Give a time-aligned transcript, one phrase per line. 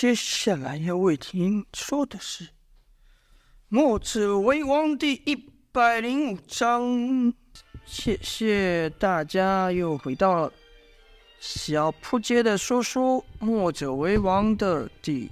[0.00, 2.44] 接下来要为您说的是
[3.68, 5.34] 《墨者为王》第一
[5.72, 7.34] 百零五章。
[7.84, 10.52] 谢谢大家又回到了
[11.40, 15.28] 小扑街的说书《墨者为王》的第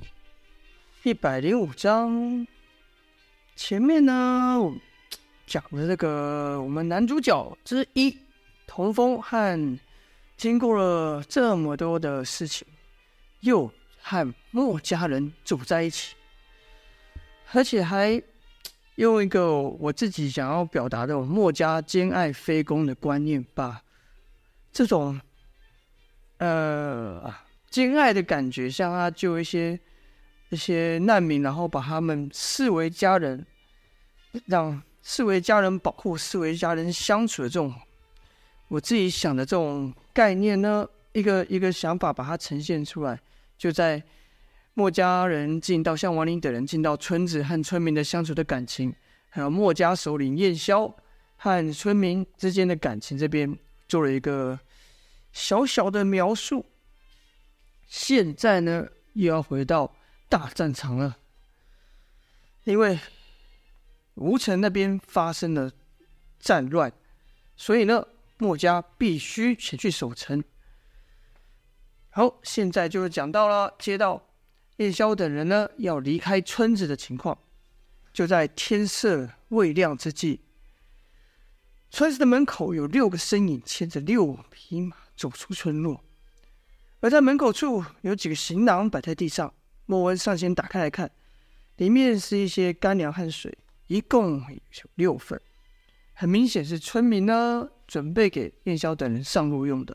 [1.05, 2.45] 一百零五章。
[3.55, 4.61] 前面呢，
[5.46, 8.19] 讲的这个我们男主角之一
[8.67, 9.79] 童风和
[10.37, 12.67] 经过了这么多的事情，
[13.43, 13.71] 又。
[14.09, 16.14] 和墨家人住在一起，
[17.53, 18.22] 而且还
[18.94, 23.82] 用一个我自己想要表达的墨家兼爱非攻的观念，把
[24.71, 25.21] 这种
[26.39, 27.34] 呃
[27.68, 29.76] 兼爱的感觉，像他救一些
[30.50, 33.45] 一些难民，然后把他们视为家人，
[34.45, 37.75] 让视为家人保护，视为家人相处的这种，
[38.69, 43.20] 我自己想的这种概念呢，一个一个想法，把它呈现出来。
[43.56, 44.03] 就在
[44.75, 48.95] 墨家人进到像王林等人进到村子和村民的相处的感情，
[49.31, 50.95] 还有墨家首领燕霄
[51.37, 54.59] 和村民之间的感情这边做了一个
[55.33, 56.67] 小小的描述。
[57.87, 59.95] 现在呢，又要回到
[60.29, 61.17] 大战场了，
[62.65, 62.98] 因为
[64.15, 65.70] 吴城那边发生了
[66.39, 66.93] 战乱，
[67.57, 68.07] 所以呢，
[68.39, 70.43] 墨家必须前去守城。
[72.17, 74.27] 好，现在就是讲到了，接到
[74.78, 77.36] 燕萧等人呢要离开村子的情况，
[78.11, 80.41] 就在天色未亮之际，
[81.91, 86.03] 村子的门口有六个身影牵着六匹马走出村落，
[87.00, 89.53] 而在门口处有几个行囊摆在地上。
[89.84, 91.11] 莫文上前打开来看，
[91.77, 93.58] 里面是一些干粮和水，
[93.89, 95.39] 一共有六份，
[96.14, 99.95] 很明显是村民呢准备给燕萧等人上路用的。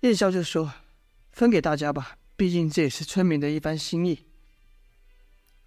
[0.00, 0.70] 燕萧就说。
[1.40, 4.26] 分给大家吧，毕竟这也是村民的一番心意。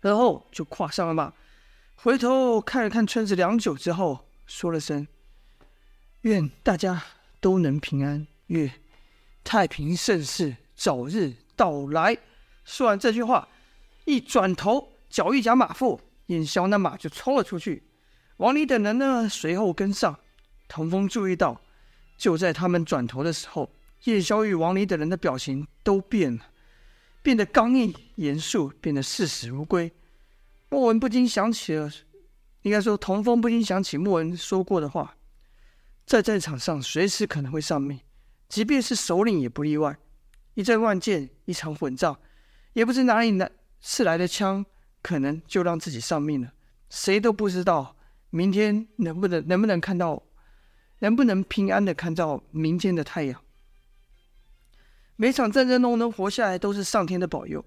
[0.01, 1.33] 然后就跨上了马，
[1.95, 5.07] 回头看了看村子良久之后，说了声
[6.21, 7.01] ：“愿大家
[7.41, 8.71] 都能平安，愿
[9.43, 12.19] 太平盛世早日到来。”
[12.63, 13.47] 说完这句话，
[14.05, 17.81] 一转头，脚一夹马腹，燕萧那马就冲了出去。
[18.37, 20.19] 王离等人呢，随后跟上。
[20.67, 21.59] 童风注意到，
[22.15, 23.71] 就在他们转头的时候。
[24.03, 26.47] 叶小雨王离等人的表情都变了，
[27.21, 29.91] 变得刚毅严肃，变得视死如归。
[30.69, 31.89] 莫文不禁想起了，
[32.63, 35.15] 应该说童风不禁想起莫文说过的话：
[36.05, 37.99] 在战场上随时可能会丧命，
[38.49, 39.97] 即便是首领也不例外。
[40.55, 42.15] 一阵乱箭，一场混战，
[42.73, 43.49] 也不知哪里来
[43.79, 44.65] 刺来的枪，
[45.01, 46.51] 可能就让自己丧命了。
[46.89, 47.95] 谁都不知道
[48.29, 50.21] 明天能不能能不能看到，
[50.99, 53.42] 能不能平安的看到明天的太阳。
[55.15, 57.63] 每场战争都能活下来，都是上天的保佑。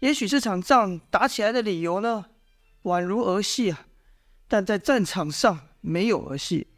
[0.00, 2.26] 也许这场仗打起来的理由呢，
[2.82, 3.86] 宛如儿戏啊，
[4.46, 6.68] 但在战场上没有儿戏，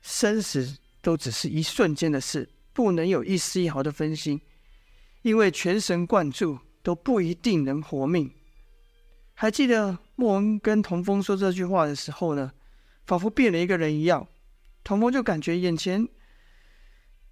[0.00, 4.40] 生死都只是一瞬间的事，不能有一丝一毫的分心，
[5.22, 8.32] 因为全神贯注都不一定能活命。
[9.34, 12.52] 还记得莫文跟童风说这句话的时候呢，
[13.04, 14.26] 仿佛变了一个人一样。
[14.84, 16.08] 童风就感觉眼前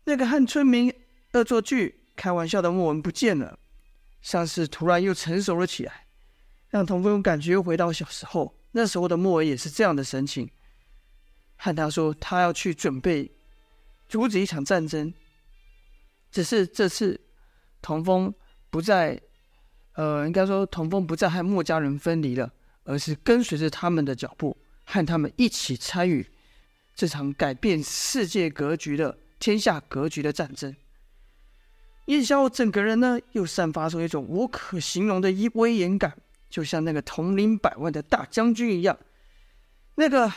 [0.05, 0.93] 那个和村民
[1.33, 2.00] 恶作剧。
[2.21, 3.59] 开玩笑的莫文不见了，
[4.21, 6.05] 像是突然又成熟了起来，
[6.69, 8.55] 让童风感觉又回到小时候。
[8.73, 10.51] 那时候的莫文也是这样的神情，
[11.57, 13.33] 和他说他要去准备
[14.07, 15.15] 阻止一场战争。
[16.31, 17.19] 只是这次
[17.81, 18.35] 童风
[18.69, 19.19] 不再，
[19.95, 22.53] 呃，应该说童风不再和墨家人分离了，
[22.85, 24.55] 而是跟随着他们的脚步，
[24.85, 26.31] 和他们一起参与
[26.95, 30.77] 这场改变世界格局的天下格局的战争。
[32.11, 36.13] 夜宵整个人呢，又散发出一种无可形容的威严感，
[36.49, 38.99] 就像那个统领百万的大将军一样。
[39.95, 40.33] 那个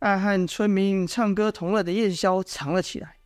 [0.00, 3.16] 爱和村民唱歌同乐的夜宵藏了起来，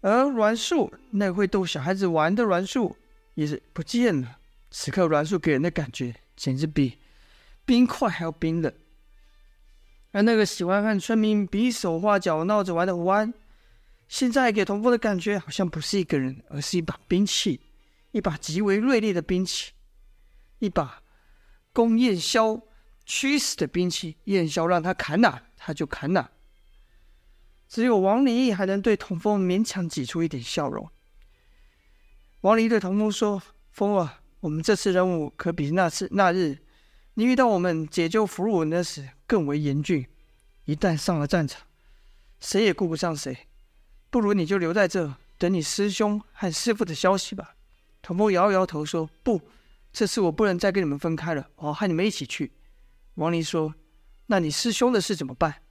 [0.00, 2.96] 而栾树那个会逗小孩子玩的栾树
[3.34, 4.38] 也是不见了。
[4.72, 6.98] 此刻栾树给人的感觉简直比
[7.64, 8.74] 冰块还要冰冷。
[10.10, 13.32] 而那个喜欢和村民比手画脚闹着玩的胡安。
[14.14, 17.60] 现在给童风的感觉好像不是一个人，而是一把兵器，
[18.12, 19.72] 一把极为锐利的兵器，
[20.60, 21.02] 一把
[21.72, 22.62] 攻燕萧
[23.04, 24.16] 驱使的兵器。
[24.26, 26.30] 燕萧让他砍哪，他就砍哪。
[27.66, 30.88] 只有王离还能对童风勉强挤出一点笑容。
[32.42, 34.08] 王离对童风说：“风儿，
[34.38, 36.60] 我们这次任务可比那次那日
[37.14, 40.06] 你遇到我们解救俘虏那时更为严峻。
[40.66, 41.66] 一旦上了战场，
[42.38, 43.36] 谁也顾不上谁。”
[44.14, 47.56] 不如你就留在这，等你师兄和师父的消息吧。
[48.00, 49.40] 童风摇了摇头说：“不，
[49.92, 52.52] 这次我不能再跟你们分开了，我和你们一起去。”
[53.18, 53.74] 王林说
[54.26, 55.62] ：“那你师兄的事怎么办？”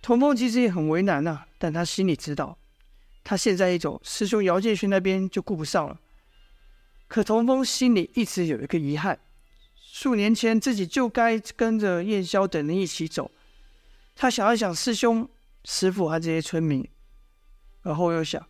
[0.00, 2.56] 童风其实也很为难、啊，但他心里知道，
[3.22, 6.00] 他现在一走，师兄姚建勋那边就顾不上了。
[7.06, 9.20] 可童风心里一直有一个遗憾：
[9.76, 13.30] 数年前自己就该跟着燕霄等人一起走。
[14.16, 15.28] 他想一想师兄、
[15.66, 16.88] 师父和这些村民，
[17.82, 18.46] 而后又想，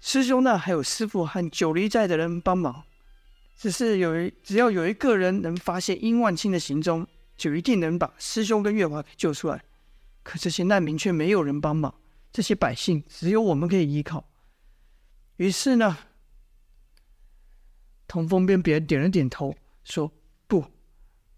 [0.00, 2.84] 师兄那还有师傅和九黎寨的人帮忙。
[3.56, 7.06] 只是有一，只要有一个人能发现殷万清的行踪，
[7.38, 9.64] 就一定能把师兄跟月华给救出来。
[10.22, 11.94] 可这些难民却没有人帮忙，
[12.30, 14.28] 这些百姓只有我们可以依靠。
[15.36, 15.96] 于是呢，
[18.06, 20.12] 童风便别点了点头，说
[20.46, 20.66] ：“不，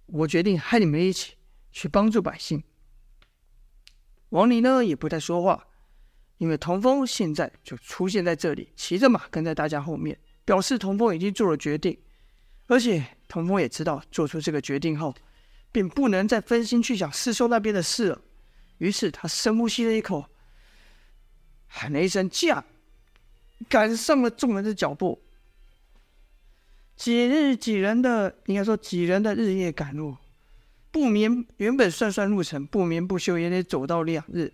[0.06, 1.34] 我决定和你们一起
[1.70, 2.64] 去帮助百姓。”
[4.30, 5.67] 王离呢也不太说话，
[6.38, 11.98] 因为童风现在就出现在这里，骑着马跟在大家后面，表示童风已经做了决定。
[12.66, 15.14] 而且童风也知道，做出这个决定后，
[15.72, 18.20] 便不能再分心去想师兄那边的事了。
[18.78, 20.26] 于是他深呼吸了一口，
[21.66, 22.64] 喊了一声“驾”，
[23.68, 25.20] 赶上了众人的脚步。
[26.94, 30.16] 几日几人的，应该说几人的日夜赶路，
[30.90, 31.46] 不眠。
[31.56, 34.52] 原本算算路程，不眠不休也得走到两日。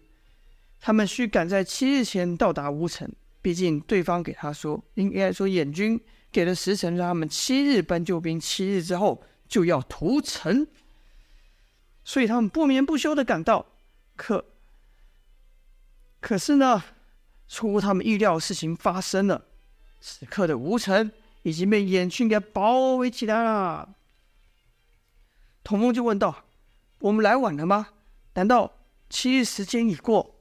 [0.85, 3.11] 他们需赶在七日前到达吴城，
[3.41, 5.99] 毕竟对方给他说，应该说燕军。
[6.31, 10.67] 给了时辰，让他们七日搬救兵，七日之后就要屠城，
[12.05, 13.65] 所以他们不眠不休的赶到。
[14.15, 14.45] 可，
[16.21, 16.85] 可是呢，
[17.49, 19.47] 出乎他们意料的事情发生了。
[20.03, 21.11] 此刻的吴城
[21.45, 23.95] 已经被燕军给包围起来了。
[25.63, 26.45] 童风就问道
[27.01, 27.89] ：“我们来晚了吗？
[28.35, 28.75] 难道
[29.09, 30.33] 七日时间已过？”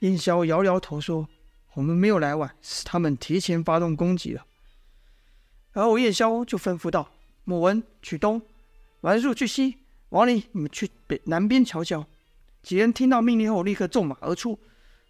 [0.00, 1.28] 燕霄摇摇头说
[1.74, 4.44] ：“我们没有来晚，是他们提前发动攻击了。”
[5.72, 7.10] 然后燕霄就吩咐道
[7.44, 8.42] ：“莫文去东，
[9.00, 9.78] 栾树去西，
[10.10, 12.06] 王林你们去北南边瞧瞧。”
[12.62, 14.58] 几人听到命令后，立刻纵马而出。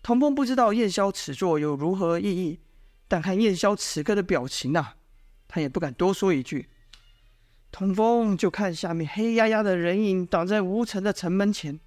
[0.03, 2.59] 童风不知道燕霄此作有如何意义，
[3.09, 4.97] 但看燕霄此刻的表情呐、啊，
[5.49, 6.69] 他也不敢多说一句。
[7.73, 11.81] 童风就看下面黑压压的人影挡在吴城的城门前，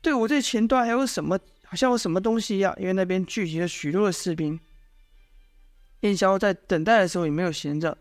[0.00, 1.38] 队伍最前端还有什么？
[1.72, 4.60] 好像有什么东西一样，因为那边聚集了许多的士兵。
[6.00, 7.96] 燕霄在等待的时候也没有闲着，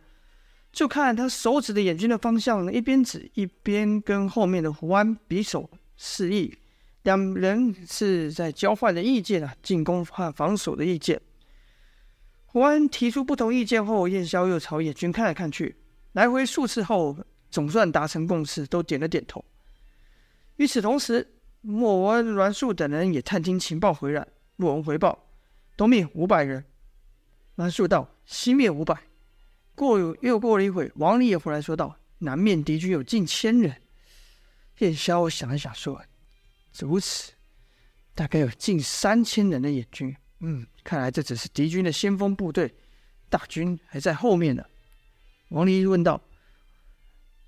[0.74, 6.54] 就看他手指的燕军的方向，一边指一边跟后面的胡安比手示意，
[7.04, 11.22] 两人是在交换的意见啊，进攻和防守的意见。
[12.48, 15.78] 胡安提出不同意见后，燕霄又朝燕军看来看去，
[16.12, 17.18] 来回数次后，
[17.50, 19.46] 总算达成共识，都点了点头。
[20.58, 21.26] 与此同时，
[21.62, 24.28] 莫文、栾树等人也探听情报回来。
[24.56, 25.28] 莫文回报：
[25.78, 26.66] 东面五百人。
[27.56, 29.00] 栾树道：“西面五百。”
[29.76, 33.82] 过又过了一会，王离也回来说道：“南面敌军有近千人。”
[34.80, 36.02] 燕霄想了想说
[36.80, 37.34] ：“如此，
[38.16, 40.16] 大概有近三千人的燕军。
[40.40, 42.74] 嗯，看来这只是敌军的先锋部队，
[43.30, 44.64] 大军还在后面呢。”
[45.50, 46.20] 王离问道：“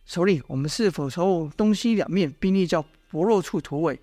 [0.06, 4.00] 首领，我们是否从东西两面兵力较薄弱处突围？”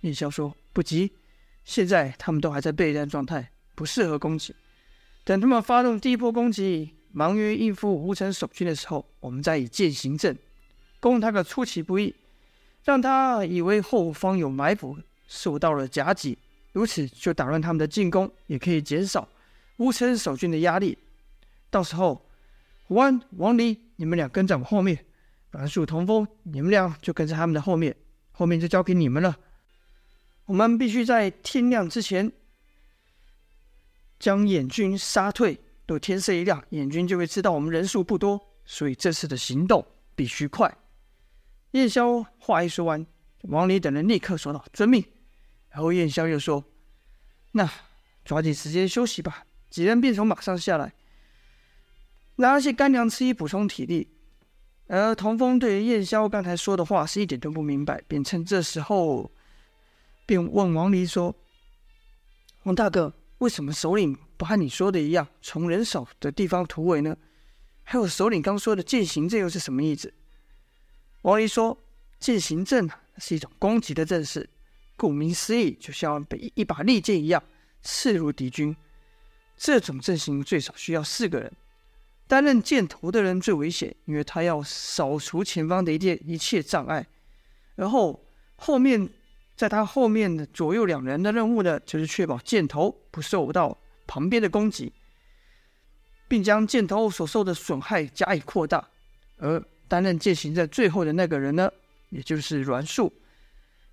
[0.00, 1.12] 燕萧说：“不急，
[1.66, 4.56] 现在他们都还在备战状态，不适合攻击。”
[5.24, 10.38] 等他们发动第一波攻击，忙于应付吴城守军的时候，我们再以剑行阵，
[11.00, 12.14] 攻他个出其不意，
[12.82, 14.96] 让他以为后方有埋伏，
[15.26, 16.38] 受到了夹击，
[16.72, 19.28] 如此就打乱他们的进攻，也可以减少
[19.76, 20.96] 吴城守军的压力。
[21.68, 22.24] 到时候，
[22.86, 24.96] 胡安、王离，你们俩跟在我后面；
[25.50, 27.96] 栾树、童风，你们俩就跟在他们的后面，
[28.36, 29.38] 后面就交给你们了。
[30.44, 32.30] 我们必须在天亮之前。
[34.18, 40.74] 将眼军杀退，等天色一亮，眼军就会知道我们人数不多，所以这次的行动必须快。
[41.72, 43.06] 燕霄话一说完，
[43.42, 45.04] 王离等人立刻说道：“遵命。”
[45.68, 46.64] 然后燕霄又说
[47.52, 47.70] ：“那
[48.24, 50.94] 抓紧时间休息吧。”几人便从马上下来，
[52.36, 54.15] 拿些干粮吃以补充体力。
[54.88, 59.30] 而童风对于燕霄刚才说的话是一点都不明白，便趁这时候
[60.24, 61.34] 便问王离说
[62.64, 67.14] ：“王大哥。”为什么首领不和你说的一样，从人少的地方突围呢？
[67.82, 70.10] 还有首领刚说的剑行阵又是什么意思？
[71.20, 71.76] 王离说
[72.18, 72.88] ：“剑行阵
[73.18, 74.48] 是一种攻击的阵势，
[74.96, 77.44] 顾名思义，就像被一把利剑一样
[77.82, 78.74] 刺入敌军。
[79.58, 81.52] 这种阵型最少需要四个人，
[82.26, 87.06] 担任箭头的人最危险，因为他要扫除前方的一切一切障碍，
[87.74, 88.24] 然后
[88.56, 89.08] 后面。”
[89.56, 94.92] 在他后面的左右两人的任务呢，就是确保箭头不受到旁边的攻击。
[96.28, 98.86] 并将箭头所受的损害加以扩大。
[99.38, 101.70] 而担任践行在最后的那个人呢，
[102.10, 103.12] 也就是栾树，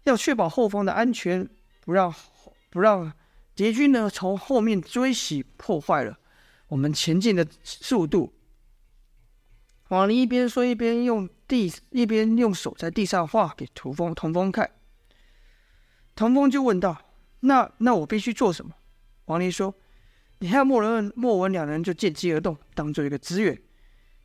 [0.04, 1.48] 要确保后方的安全，
[1.86, 2.14] 不让
[2.70, 3.14] 不让
[3.56, 6.18] 敌军呢从后面追袭，破坏了
[6.68, 8.34] 我们前进的速度。
[9.90, 14.72] 王林一边说，一边用地一边用手在地上画给屠风童风看。
[16.16, 17.00] 童风就问道
[17.42, 18.74] ：“那那我必须做什么？”
[19.26, 19.76] 王离说
[20.40, 23.62] ：“你和莫文莫文两人就见机而动，当做一个资源。”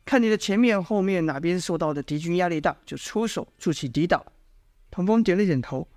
[0.05, 4.25] 看你的前面、后面哪边受到的敌军压力大，就出手筑起抵挡。
[4.89, 5.87] 童风点了点头，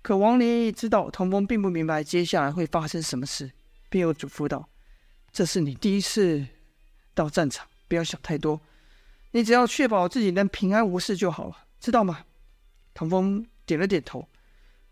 [0.00, 3.50] 可王离知道童风并不明白接下来会发生什么事，
[3.90, 4.66] 便又嘱咐道
[5.32, 6.46] ：“这是你第一次
[7.14, 8.60] 到战场，不要想太多，
[9.30, 12.24] 你只要确保自己能平安无事就好了，知道吗？”
[12.92, 14.28] 唐风点了点头。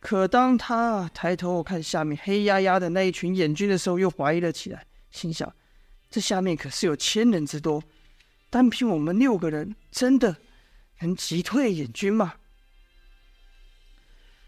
[0.00, 5.52] 可当他抬头看下面黑压压的那一群眼军的时候，又怀疑了起来，心想：
[6.08, 7.82] 这下面可是有千人之多。
[8.48, 10.36] 单凭我们六个人，真的
[11.00, 12.36] 能击退眼军吗？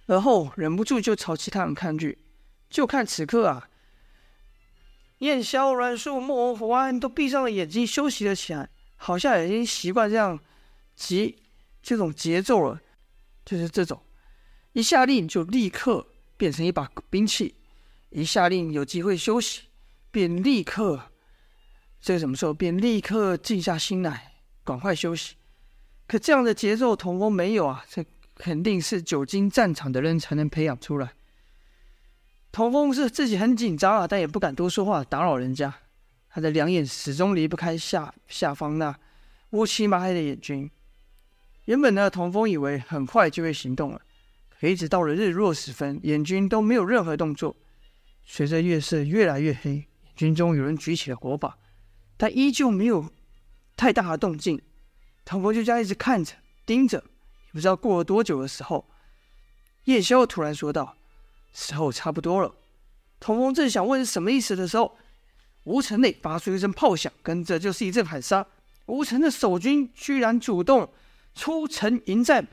[0.06, 2.18] 而后忍不住就朝其他人看去，
[2.68, 3.68] 就看此刻啊，
[5.20, 10.38] 燕萧、栾树、莫文、胡安都闭上了眼睛休息了起来，好像已经习惯这样
[10.94, 11.34] 节
[11.82, 12.80] 这种节奏了，
[13.44, 14.02] 就是这种
[14.72, 17.54] 一下令就立刻变成一把兵器，
[18.10, 19.62] 一下令有机会休息，
[20.10, 21.00] 便立刻。
[22.00, 24.32] 这个什么时候便立刻静下心来，
[24.64, 25.34] 赶快休息？
[26.06, 27.84] 可这样的节奏，童风没有啊！
[27.90, 31.12] 这肯定是久经战场的人才能培养出来。
[32.52, 35.72] 童风是自己很紧张啊，但也不敢多说话打扰人家。
[36.28, 38.96] 他的两眼始终离不开下下方那
[39.50, 40.70] 乌漆麻黑的眼军。
[41.64, 44.00] 原本呢，童风以为很快就会行动了，
[44.58, 47.56] 可一直到了日落时分，眼军都没有任何动作。
[48.24, 51.56] 随着月色越来越黑，军中有人举起了火把。
[52.16, 53.10] 但依旧没有
[53.76, 54.60] 太大的动静，
[55.24, 56.34] 童风就这样一直看着、
[56.66, 58.88] 盯着，也不知道过了多久的时候，
[59.84, 60.96] 叶萧突然说道
[61.52, 62.54] ：“时候差不多了。”
[63.20, 64.96] 童风正想问什么意思的时候，
[65.64, 68.46] 吴城内发出一声炮响，跟着就是一阵喊杀。
[68.86, 70.90] 吴城的守军居然主动
[71.34, 72.46] 出城迎战。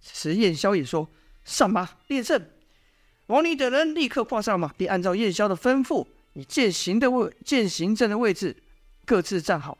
[0.00, 1.08] 此时燕萧也说
[1.44, 2.50] ：“上马列阵。”
[3.26, 8.56] 王离等人立刻跨上马，并按照燕萧的吩咐，以剑行的位、剑行阵的位置。
[9.04, 9.76] 各自站好。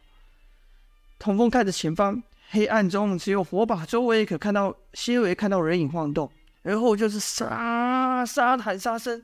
[1.19, 6.31] 童风看着前方，黑暗中只有火把周围可看到些微看到人影晃动，
[6.62, 9.23] 然后就是杀杀喊杀声，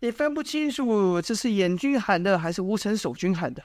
[0.00, 3.64] 也分不清楚这是燕军喊的还是乌城守军喊的。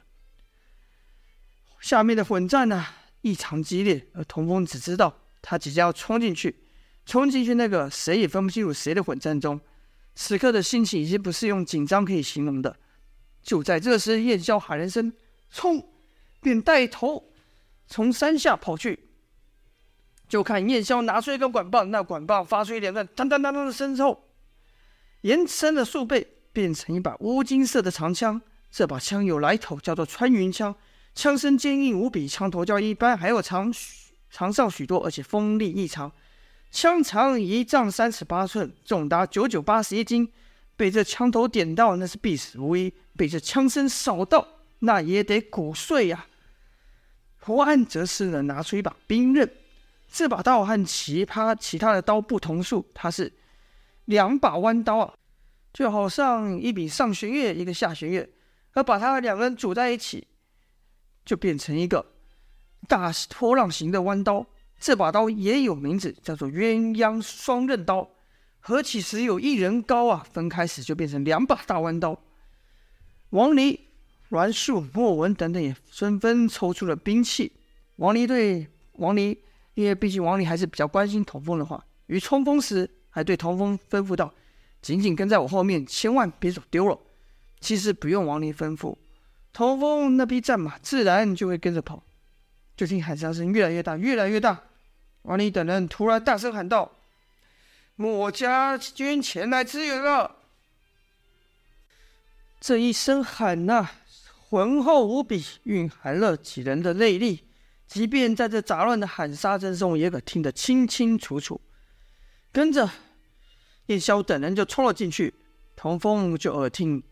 [1.79, 2.85] 下面的混战呢、
[3.21, 6.63] 异常激烈，而童风只知道他即将要冲进去，
[7.05, 9.59] 冲进去那个谁也分不清楚谁的混战中。
[10.15, 12.77] 此刻的心情已经不是用紧张可以形容的。
[13.43, 15.13] 就在这时，燕萧喊了声。
[15.51, 15.91] 冲！
[16.41, 17.31] 便带头
[17.87, 19.04] 从山下跑去。
[20.27, 24.23] 就看燕萧拿出一根管棒，那管棒发出一连串当当当当的声之后，
[25.21, 28.41] 延伸了数倍，变成一把乌金色的长枪。
[28.71, 30.75] 这把枪有来头，叫做穿云枪，
[31.13, 36.11] 枪身坚硬无比，枪头较一般还要长许长上许多，而且锋利异常。
[36.71, 40.31] 枪长一丈三尺八寸，重达九九八十一斤。
[40.77, 44.45] 被这枪头点到，那是必死无疑；被这枪身扫到，
[44.79, 46.25] 那也得骨碎呀、
[47.39, 49.49] 胡安则是呢，拿出一把兵刃，
[50.07, 53.33] 这把刀和其他其他的刀不同数，它是
[54.05, 55.13] 两把弯刀啊，
[55.73, 58.29] 就好像一柄上弦月，一个下弦月，
[58.73, 60.27] 而把它两个人组在一起，
[61.25, 62.13] 就变成一个
[62.87, 64.45] 大波浪形的弯刀。
[64.79, 68.09] 这把刀也有名字，叫做鸳鸯双刃刀，
[68.59, 72.21] 合起时有一人高啊，分开时就变成两把大弯刀。
[73.29, 73.85] 王离。
[74.29, 77.51] 栾树、莫文等等也纷纷抽出了兵器。
[77.97, 79.39] 王离对王离，
[79.75, 84.33] 因为毕竟王林还是比较关心童风的话，于冲锋时还对童风吩咐道
[84.81, 86.97] ：“紧紧跟在我后面，千万别走丢了。”
[87.61, 88.95] 其实不用王林吩咐，
[89.51, 92.03] 童风那匹战马自然就会跟着跑。
[92.77, 94.61] 就听喊杀声越来越大，越来越大。
[95.23, 96.91] 王林等人突然大声喊道
[97.95, 100.35] ：“墨家军前来支援了！”
[102.59, 103.89] 这一声喊呐、
[104.49, 107.45] 浑厚无比，蕴含了几人的内力。
[107.87, 111.61] 即便在这杂乱的喊杀声中，也可听得清清楚楚。
[112.51, 112.89] 跟着
[113.87, 115.33] 叶萧等人就冲了进去，
[115.75, 117.03] 童风就耳听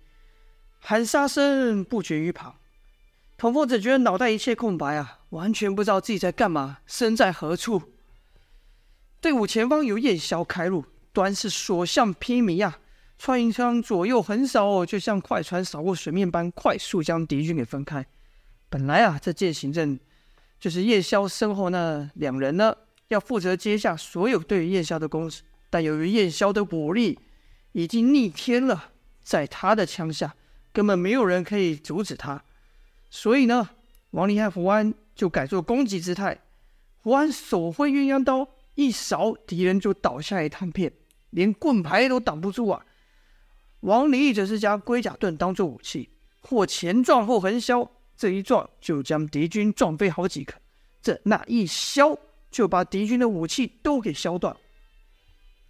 [0.79, 2.55] 喊杀声不绝于旁。
[3.37, 7.81] 童风只觉得脑袋一切空白啊，完全不知道自己在干嘛，身在何处。
[9.19, 12.79] 队伍前方由叶萧开路，端是所向披靡啊。
[13.17, 18.05] 穿云枪左右横扫，就像快船扫过水面般快速将敌军给分开。
[18.69, 19.97] 本来啊，这届行政
[20.63, 22.73] 就是叶萧身后那两人呢，
[23.09, 25.41] 要负责接下所有对叶萧的攻势。
[25.69, 27.19] 但由于叶萧的武力
[27.73, 28.91] 已经逆天了，
[29.21, 30.33] 在他的枪下，
[30.71, 32.41] 根本没有人可以阻止他。
[33.09, 33.71] 所以呢，
[34.11, 36.39] 王林和胡安就改做攻击姿态。
[37.01, 40.93] 胡安手挥鸳鸯刀，一扫敌人就倒下一大片，
[41.31, 42.85] 连棍牌都挡不住啊。
[43.81, 50.53] 王离则是将龟甲盾当做武器，或前撞后横削，这一撞就将敌军撞飞好几个，
[51.01, 52.17] 这那一削
[52.51, 54.55] 就把敌军的武器都给削断。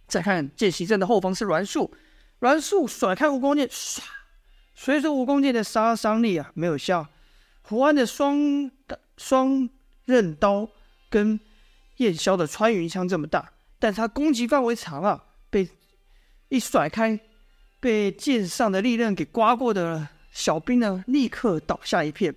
[0.06, 1.92] 再看剑行阵的后方是栾树，
[2.40, 4.00] 栾树甩开蜈蚣剑，唰！
[4.74, 7.08] 随着蜈蚣剑的杀伤力啊，没有像
[7.62, 8.70] 胡安的双
[9.16, 9.68] 双
[10.04, 10.68] 刃刀
[11.08, 11.40] 跟
[11.96, 15.68] 燕萧的穿云枪这么大，但他攻击范围长啊，被
[16.48, 17.18] 一甩开，
[17.80, 22.34] 被剑上的利刃给刮过的小兵呢，立刻倒下一片。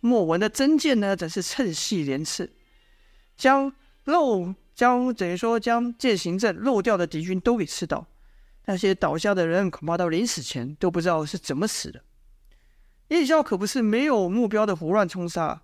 [0.00, 2.50] 莫文的真剑呢，则是趁隙连刺，
[3.36, 3.72] 将
[4.02, 4.52] 漏。
[4.76, 8.06] 将等于说将剑行阵漏掉的敌军都给刺倒，
[8.66, 12.04] 那些倒下的人恐怕到临死前都不知道是怎么死的。
[13.08, 15.62] 叶萧可不是没有目标的胡乱冲杀，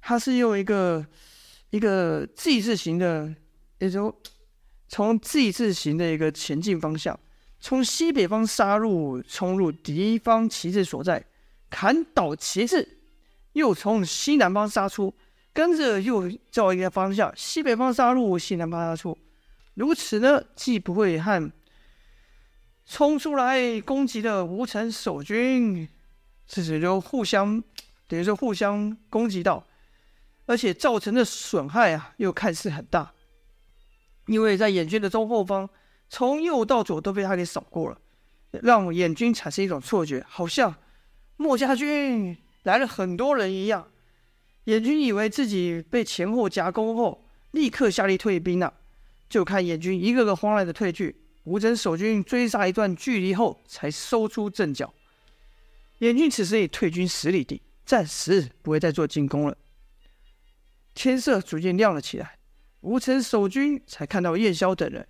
[0.00, 1.06] 他是用一个
[1.68, 3.34] 一个 Z 字形的，
[3.78, 4.18] 也就
[4.88, 7.20] 从 Z 字形的一个前进方向，
[7.60, 11.24] 从西北方杀入，冲入敌方旗帜所在，
[11.68, 12.98] 砍倒旗帜，
[13.52, 15.14] 又从西南方杀出。
[15.52, 19.18] 跟着又照一个方向，西北方杀入，西南方杀出，
[19.74, 21.50] 如此呢，既不会和
[22.86, 25.88] 冲出来攻击的吴城守军，
[26.46, 27.60] 这是就互相
[28.06, 29.66] 等于说互相攻击到，
[30.46, 33.12] 而且造成的损害啊，又看似很大，
[34.26, 35.68] 因为在眼军的中后方，
[36.10, 37.98] 从右到左都被他给扫过了，
[38.62, 40.74] 让燕军产生一种错觉，好像
[41.36, 43.88] 墨家军来了很多人一样。
[44.64, 48.74] 燕军以为自己被前后夹攻后，立刻下令退兵了，
[49.28, 54.92] 就看燕军一个个慌乱的退去，吴城守军追杀一段距离后，才收出阵脚。
[56.00, 59.56] 燕军此时已退军十里地，暂时不会再做进攻了。
[60.92, 62.38] 天色逐渐亮了起来，
[62.80, 65.06] 吴城守军才看到叶萧等人。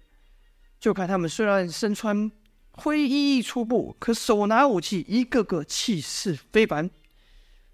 [0.81, 2.33] 就看他们虽然身穿
[2.73, 6.90] 灰衣衣粗布，可手拿武器，一个个气势非凡。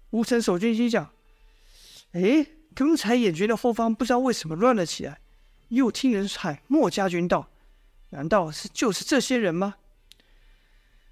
[0.09, 1.09] 吴城守军心想。
[2.11, 5.19] 哎，刚才燕军的后方不知道为什么乱了起来，
[5.69, 7.49] 又听人喊莫家军到，
[8.09, 9.75] 难道是就是这些人吗？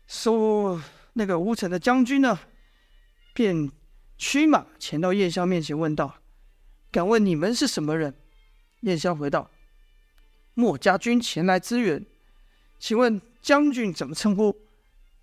[0.07, 0.81] 说
[1.13, 2.39] 那个吴城的将军呢，
[3.33, 3.71] 便
[4.17, 6.15] 驱马前到燕萧面前问道
[6.91, 8.13] ：“敢问你们是什么人？”
[8.81, 9.49] 燕萧回道
[10.55, 12.03] ：“墨家军前来支援，
[12.79, 14.57] 请问将军怎么称呼？”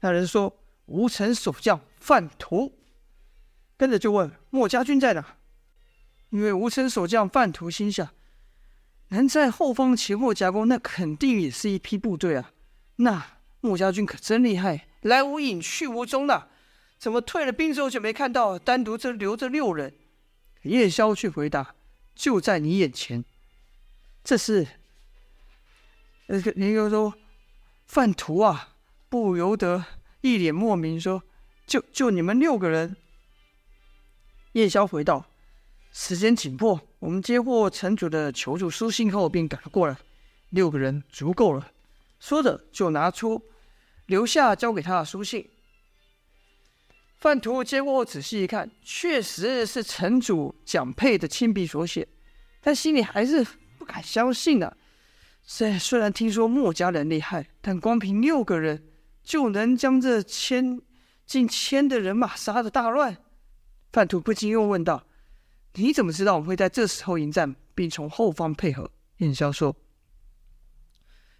[0.01, 2.73] 那人说：“吴城守将范图。”
[3.77, 5.39] 跟着就问：“墨家军在哪？”
[6.31, 8.09] 因为吴城守将范图心想，
[9.09, 12.53] 能在后方前后夹攻，那肯定也是一批部队啊。
[12.97, 16.49] 那墨家军可真厉害，来无影去无踪的，
[16.99, 18.59] 怎么退了兵之后就没看到？
[18.59, 19.95] 单独这留着六人。
[20.63, 21.75] 叶萧却回答
[22.15, 23.25] ：“就在你眼前。”
[24.25, 24.67] 这是
[26.33, 27.13] 那个那个说
[27.85, 28.71] 范图啊，
[29.11, 29.85] 不由得
[30.23, 31.23] 一脸莫名说
[31.69, 32.97] ：“就就你们六个人。”
[34.53, 35.27] 叶萧回道。
[35.93, 39.95] 时间紧迫，我们接获城主的求助书信后，便赶了过来。
[40.49, 41.71] 六个人足够了。
[42.19, 43.43] 说着，就拿出
[44.07, 45.51] 留下交给他的书信。
[47.19, 52.09] 范图接过后仔细一看，确实是城主蒋佩的亲笔所写，
[52.63, 54.77] 但心里还是不敢相信呢、啊。
[55.45, 58.89] 这虽然听说墨家人厉害，但光凭六个人
[59.23, 60.81] 就能将这千
[61.27, 63.19] 近千的人马杀得大乱？
[63.93, 65.07] 范图不禁又问道。
[65.75, 68.91] 你怎么知道我们会在这时候迎战，并从后方配合？
[69.19, 69.75] 燕萧说：“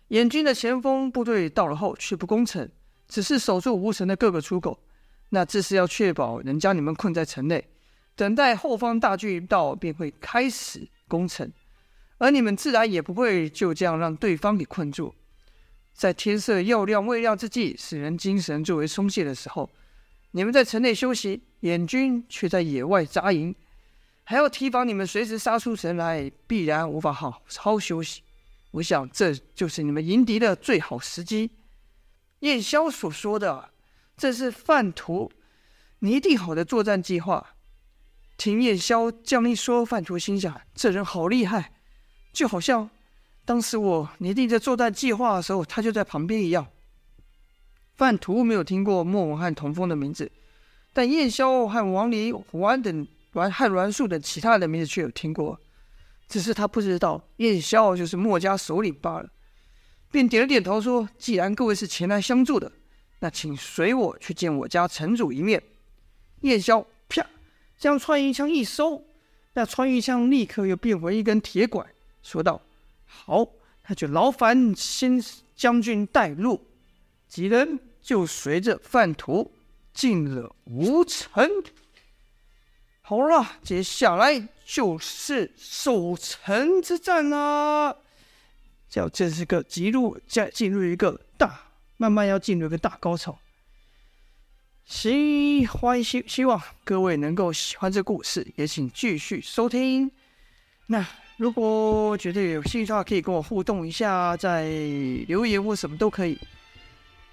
[0.09, 2.69] 燕军的前锋部队到了后，却不攻城，
[3.09, 4.79] 只是守住吴城的各个出口。
[5.31, 7.69] 那这是要确保能将你们困在城内，
[8.15, 11.51] 等待后方大军一到，便会开始攻城。
[12.23, 15.13] 而你们自然也不会就这样让对方给困住。
[15.93, 19.69] 在天色要亮未亮之际，使人精神最为松懈的时候，
[20.31, 23.53] 你们在城内休息，燕军却在野外扎营。”
[24.23, 28.23] 还要提防你们随时杀出城来，必然无法好好休息。
[28.71, 31.51] 我想这就是你们迎敌的最好时机。
[32.39, 33.71] 燕萧所说的，
[34.17, 35.33] 这是范图
[35.99, 37.57] 拟定好的作战计划。
[38.37, 41.73] 听燕萧这样一说，范图心想：这人好厉害，
[42.33, 42.89] 就好像
[43.45, 46.67] 当时我拟定这作战计划的时候，他就在旁边一样。
[47.97, 50.31] 范图没有听过莫文和童风的名字，
[50.93, 55.61] 但燕萧和王离、胡安等阮和阮树等其他人的名字却有听过，
[56.29, 59.31] 只是他不知道燕萧就是墨家首领罢了，
[60.11, 62.73] 便点了点头说：“既然各位是前来相助的，
[63.21, 65.63] 那请随我去见我家城主一面。”
[66.43, 67.25] 燕萧啪
[67.79, 69.05] 将穿衣枪一收，
[69.53, 71.87] 那穿衣枪立刻又变回一根铁管，
[72.23, 72.61] 说道
[73.05, 73.47] ：“好，
[73.87, 75.23] 那就劳烦新
[75.55, 76.69] 将军带路。”
[77.29, 79.53] 几人就随着范图
[79.95, 81.49] 进了吴城。
[83.01, 87.97] 好了，接下来就是守城之战啦。
[88.89, 93.39] 叫这是个进入，将进入一个大，慢慢要进入一个大高潮。
[94.85, 100.13] 希欢希希望各位能够喜欢这故事，也请继续收听。
[100.87, 101.07] 那
[101.43, 104.71] 如果觉得有兴趣的话，可以跟我互动一下，在
[105.27, 106.39] 留言或什么都可以。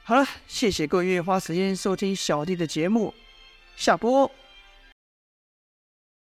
[0.01, 3.13] 好了，谢谢各位愿意花时间收听小弟的节目，
[3.75, 4.31] 下播。